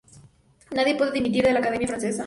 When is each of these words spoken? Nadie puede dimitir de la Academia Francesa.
Nadie 0.71 0.95
puede 0.97 1.11
dimitir 1.11 1.43
de 1.43 1.53
la 1.53 1.59
Academia 1.59 1.87
Francesa. 1.87 2.19